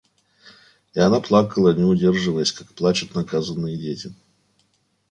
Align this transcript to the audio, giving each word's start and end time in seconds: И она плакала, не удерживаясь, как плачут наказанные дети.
И 0.95 0.99
она 0.99 1.19
плакала, 1.19 1.75
не 1.75 1.83
удерживаясь, 1.83 2.51
как 2.51 2.69
плачут 2.73 3.13
наказанные 3.13 3.77
дети. 3.77 4.15